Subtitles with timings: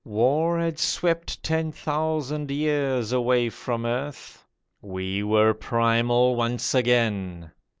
[0.03, 4.43] War had swept ten thousand years away from earth.
[4.81, 7.51] We were primal once again.